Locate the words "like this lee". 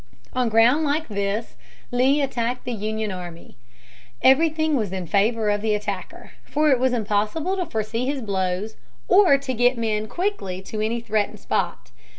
0.83-2.23